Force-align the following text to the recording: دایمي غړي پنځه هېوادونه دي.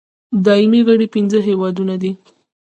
دایمي 0.45 0.81
غړي 0.87 1.07
پنځه 1.15 1.39
هېوادونه 1.47 1.95
دي. 2.01 2.11